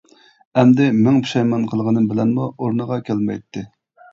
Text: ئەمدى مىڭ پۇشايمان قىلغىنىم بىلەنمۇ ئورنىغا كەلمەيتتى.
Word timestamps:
ئەمدى 0.61 0.87
مىڭ 1.07 1.19
پۇشايمان 1.27 1.67
قىلغىنىم 1.73 2.09
بىلەنمۇ 2.15 2.51
ئورنىغا 2.57 3.01
كەلمەيتتى. 3.11 3.67